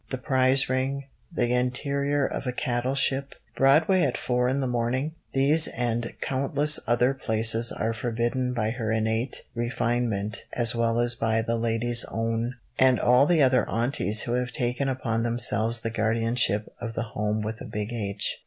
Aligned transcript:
The 0.09 0.17
prize 0.17 0.67
ring, 0.67 1.03
the 1.31 1.53
interior 1.53 2.25
of 2.25 2.47
a 2.47 2.51
cattle 2.51 2.95
ship, 2.95 3.35
Broadway 3.55 4.01
at 4.01 4.17
four 4.17 4.47
in 4.49 4.59
the 4.59 4.65
morning 4.65 5.13
these 5.35 5.67
and 5.67 6.11
countless 6.21 6.79
other 6.87 7.13
places 7.13 7.71
are 7.71 7.93
forbidden 7.93 8.51
by 8.55 8.71
her 8.71 8.91
innate 8.91 9.43
refinement 9.53 10.45
as 10.53 10.73
well 10.73 10.97
as 10.97 11.13
by 11.13 11.43
the 11.43 11.55
Ladies' 11.55 12.03
Own, 12.05 12.55
and 12.79 12.99
all 12.99 13.27
the 13.27 13.43
other 13.43 13.69
aunties 13.69 14.21
who 14.23 14.33
have 14.33 14.51
taken 14.51 14.89
upon 14.89 15.21
themselves 15.21 15.81
the 15.81 15.91
guardianship 15.91 16.67
of 16.81 16.95
the 16.95 17.09
Home 17.13 17.43
with 17.43 17.61
a 17.61 17.65
big 17.65 17.93
H. 17.93 18.39